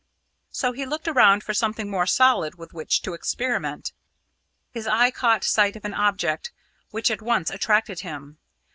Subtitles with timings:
[0.49, 3.93] So he looked around for something more solid with which to experiment.
[4.71, 6.51] His eye caught sight of an object
[6.89, 8.39] which at once attracted him.